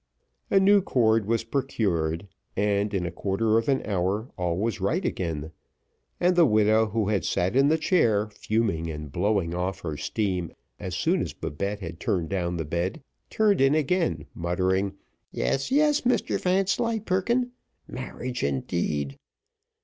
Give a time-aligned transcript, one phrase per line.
[0.49, 5.05] A new cord was procured, and, in a quarter of an hour, all was right
[5.05, 5.51] again;
[6.19, 10.53] and the widow, who had sat in the chair fuming and blowing off her steam,
[10.79, 14.93] as soon as Babette had turned down the bed, turned in again, muttering,
[15.31, 17.51] "Yes, yes, Mr Vanslyperken
[17.87, 19.19] marriage indeed.